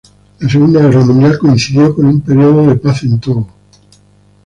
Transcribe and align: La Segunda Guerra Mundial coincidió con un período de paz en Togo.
La 0.39 0.49
Segunda 0.49 0.81
Guerra 0.81 1.05
Mundial 1.05 1.37
coincidió 1.37 1.93
con 1.93 2.07
un 2.07 2.21
período 2.21 2.65
de 2.65 2.75
paz 2.75 3.03
en 3.03 3.19
Togo. 3.19 3.47